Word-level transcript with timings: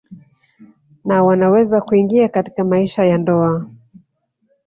Na 1.05 1.23
wanaweza 1.23 1.81
kuingia 1.81 2.27
katika 2.29 2.63
maisha 2.63 3.05
ya 3.05 3.17
ndoa 3.17 3.65